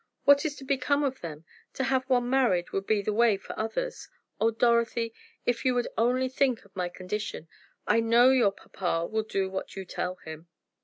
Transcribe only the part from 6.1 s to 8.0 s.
think of my condition! I